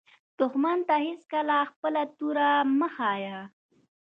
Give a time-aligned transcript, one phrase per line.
[0.39, 3.39] دښمن ته هېڅکله خپله توره مه ښایه